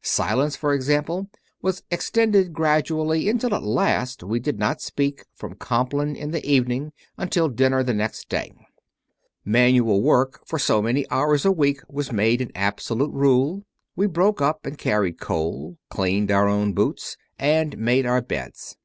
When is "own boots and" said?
16.48-17.76